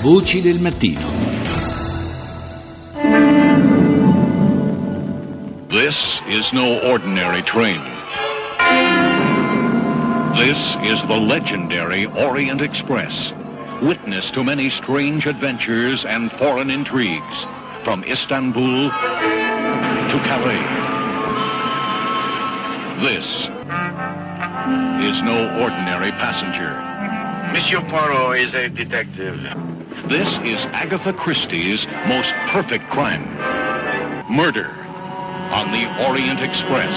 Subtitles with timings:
[0.00, 1.00] Voci del mattino.
[5.68, 7.80] This is no ordinary train.
[10.36, 10.56] This
[10.86, 13.32] is the legendary Orient Express.
[13.82, 17.44] Witness to many strange adventures and foreign intrigues.
[17.82, 20.68] From Istanbul to Calais.
[23.02, 23.26] This
[25.02, 26.70] is no ordinary passenger.
[27.52, 29.77] Monsieur Poirot is a detective.
[30.06, 33.24] This is Agatha Christie's most perfect crime.
[34.30, 34.70] Murder
[35.50, 36.92] on the Orient Express.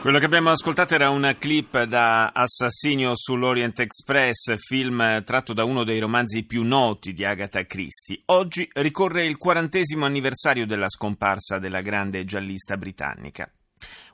[0.00, 5.82] Quello che abbiamo ascoltato era una clip da Assassinio sull'Orient Express, film tratto da uno
[5.82, 8.20] dei romanzi più noti di Agatha Christie.
[8.26, 13.50] Oggi ricorre il quarantesimo anniversario della scomparsa della grande giallista britannica.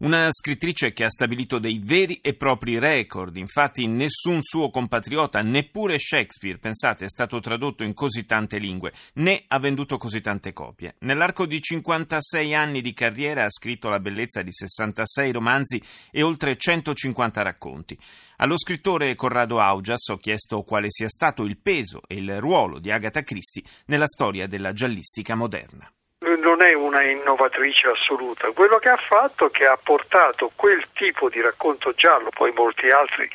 [0.00, 5.98] Una scrittrice che ha stabilito dei veri e propri record, infatti nessun suo compatriota, neppure
[5.98, 10.94] Shakespeare, pensate, è stato tradotto in così tante lingue, né ha venduto così tante copie.
[11.00, 16.56] Nell'arco di 56 anni di carriera ha scritto la bellezza di 66 romanzi e oltre
[16.56, 17.98] 150 racconti.
[18.36, 22.92] Allo scrittore Corrado Augias ho chiesto quale sia stato il peso e il ruolo di
[22.92, 25.90] Agatha Christie nella storia della giallistica moderna
[26.40, 31.28] non è una innovatrice assoluta, quello che ha fatto è che ha portato quel tipo
[31.28, 33.28] di racconto giallo, poi molti altri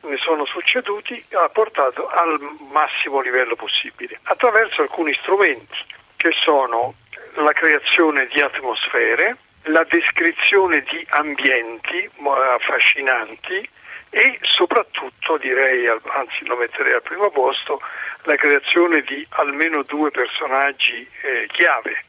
[0.00, 2.38] ne sono succeduti, ha portato al
[2.70, 5.78] massimo livello possibile, attraverso alcuni strumenti
[6.16, 6.94] che sono
[7.34, 13.68] la creazione di atmosfere, la descrizione di ambienti affascinanti
[14.10, 17.80] e soprattutto direi, anzi lo metterei al primo posto,
[18.24, 22.04] la creazione di almeno due personaggi eh, chiave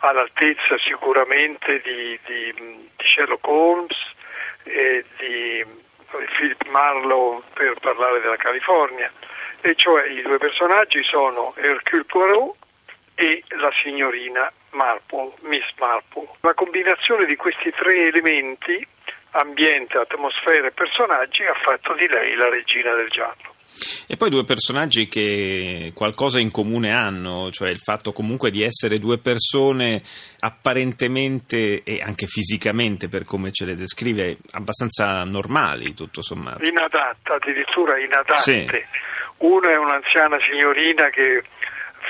[0.00, 3.96] all'altezza sicuramente di, di, di Sherlock Holmes
[4.64, 5.64] e di
[6.36, 9.10] Philip Marlowe per parlare della California,
[9.60, 12.56] e cioè i due personaggi sono Hercule Poirot
[13.14, 16.28] e la signorina Marple, Miss Marple.
[16.40, 18.86] La combinazione di questi tre elementi,
[19.32, 23.54] ambiente, atmosfera e personaggi, ha fatto di lei la regina del giallo.
[24.06, 28.98] E poi due personaggi che qualcosa in comune hanno, cioè il fatto comunque di essere
[28.98, 30.02] due persone
[30.40, 36.68] apparentemente e anche fisicamente, per come ce le descrive, abbastanza normali, tutto sommato.
[36.68, 38.40] Inadatta, addirittura inadatte.
[38.40, 38.68] Sì.
[39.38, 41.42] Una è un'anziana signorina che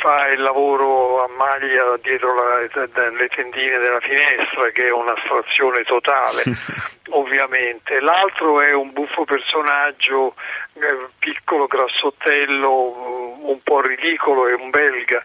[0.00, 6.42] fa il lavoro a maglia dietro la, le tendine della finestra, che è un'astrazione totale,
[7.10, 8.00] ovviamente.
[8.00, 10.34] L'altro è un buffo personaggio,
[10.74, 15.22] eh, piccolo, grassottello, un po' ridicolo, è un belga.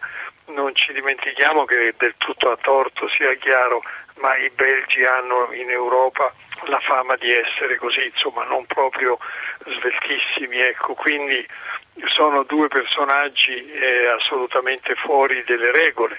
[0.48, 3.82] Non ci dimentichiamo che del tutto a torto, sia chiaro,
[4.18, 6.32] ma i belgi hanno in Europa
[6.66, 9.18] la fama di essere così, insomma, non proprio
[9.64, 11.46] sveltissimi, ecco, quindi
[12.06, 16.18] sono due personaggi eh, assolutamente fuori delle regole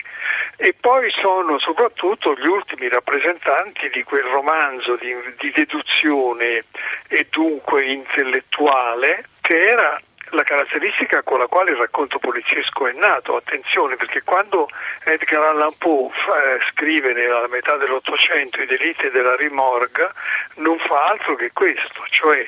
[0.57, 6.63] e poi sono soprattutto gli ultimi rappresentanti di quel romanzo di, di deduzione
[7.07, 10.01] e dunque intellettuale che era
[10.31, 13.35] la caratteristica con la quale il racconto poliziesco è nato.
[13.35, 14.67] Attenzione, perché quando
[15.05, 20.11] Edgar Allan Poe eh, scrive nella metà dell'Ottocento i delitti della rimorga,
[20.55, 22.45] non fa altro che questo, cioè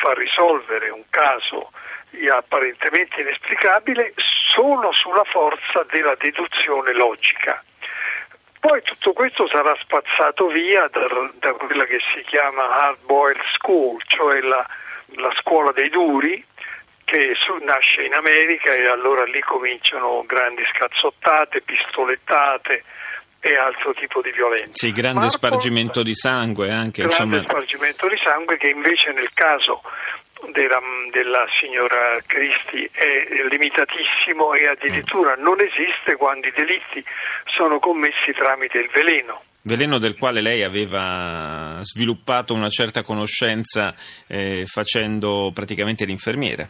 [0.00, 1.70] fa risolvere un caso
[2.30, 4.12] apparentemente inesplicabile
[4.54, 7.62] solo sulla forza della deduzione logica.
[8.60, 11.06] Poi tutto questo sarà spazzato via da,
[11.38, 14.66] da quella che si chiama hard boiled school, cioè la,
[15.16, 16.44] la scuola dei duri,
[17.04, 22.82] che su, nasce in America e allora lì cominciano grandi scazzottate, pistolettate
[23.40, 24.72] e altro tipo di violenza.
[24.74, 27.04] Sì, grande Marco, spargimento di sangue anche.
[27.04, 27.42] Grande insomma...
[27.42, 29.82] spargimento di sangue che invece nel caso
[30.52, 37.04] della, della signora Cristi è limitatissimo e addirittura non esiste quando i delitti
[37.44, 39.42] sono commessi tramite il veleno.
[39.62, 43.94] Veleno del quale lei aveva sviluppato una certa conoscenza
[44.28, 46.68] eh, facendo praticamente l'infermiere.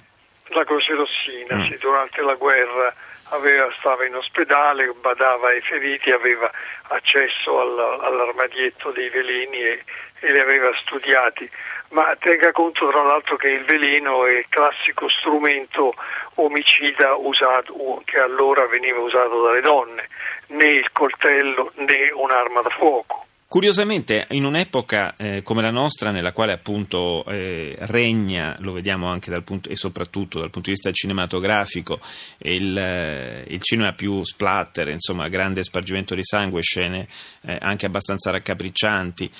[0.48, 1.62] La croce rossina, mm.
[1.64, 2.92] sì, durante la guerra
[3.30, 6.50] aveva, stava in ospedale, badava ai feriti, aveva
[6.88, 9.84] accesso all, all'armadietto dei veleni e,
[10.20, 11.48] e li aveva studiati
[11.90, 15.94] ma tenga conto tra l'altro che il veleno è il classico strumento
[16.34, 20.08] omicida usato, che allora veniva usato dalle donne,
[20.48, 23.27] né il coltello né un'arma da fuoco.
[23.48, 29.30] Curiosamente, in un'epoca eh, come la nostra, nella quale appunto eh, regna, lo vediamo anche
[29.30, 31.98] dal punto, e soprattutto dal punto di vista cinematografico,
[32.40, 37.08] il, eh, il cinema più splatter, insomma, grande spargimento di sangue, scene
[37.46, 39.30] eh, anche abbastanza raccapriccianti,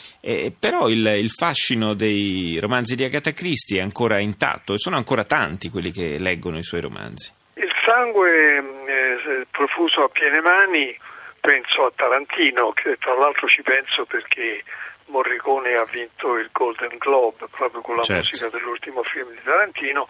[0.59, 5.25] però il, il, fascino dei romanzi di Agatha Christie è ancora intatto e sono ancora
[5.25, 7.31] tanti quelli che leggono i suoi romanzi.
[7.85, 10.97] Sangue eh, profuso a piene mani
[11.49, 14.63] penso a Tarantino, che tra l'altro ci penso perché
[15.07, 18.29] Morricone ha vinto il Golden Globe proprio con la certo.
[18.29, 20.09] musica dell'ultimo film di Tarantino.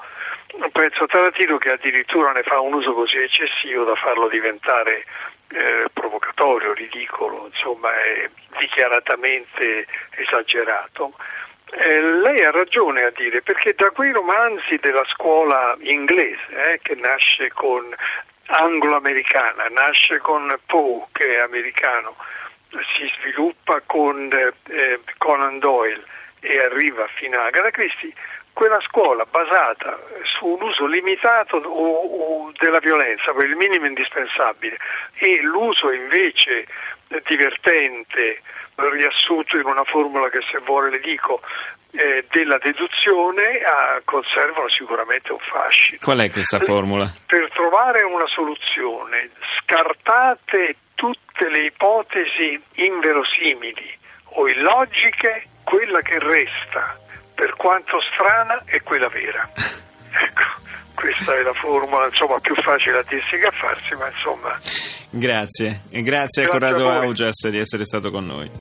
[0.73, 5.05] Penso a Tarantino che addirittura ne fa un uso così eccessivo da farlo diventare
[5.53, 9.87] eh, provocatorio, ridicolo, insomma è dichiaratamente
[10.17, 11.15] esagerato.
[11.71, 16.97] Eh, lei ha ragione a dire perché da quei romanzi della scuola inglese eh, che
[16.97, 17.95] nasce con
[18.49, 22.17] anglo-americana, nasce con Poe che è americano,
[22.71, 26.03] si sviluppa con eh, Conan Doyle
[26.41, 28.13] e arriva fino a Agatha Christie,
[28.53, 34.77] quella scuola basata su un uso limitato o, o della violenza, per il minimo indispensabile,
[35.15, 36.67] e l'uso invece
[37.27, 38.43] divertente,
[38.75, 41.41] riassunto in una formula che se vuole le dico,
[41.93, 45.99] eh, della deduzione ah, conservano sicuramente un fascino.
[46.03, 47.07] Qual è questa formula?
[47.27, 49.29] Per trovare una soluzione,
[49.61, 53.97] scartate tutte le ipotesi inverosimili
[54.41, 56.99] o illogiche, quella che resta,
[57.35, 59.47] per quanto strana, è quella vera.
[59.53, 60.49] ecco,
[60.95, 64.59] questa è la formula, insomma, più facile a dirsi che a farsi, ma insomma...
[65.11, 68.51] Grazie, grazie, grazie a Corrado Augias di essere stato con noi.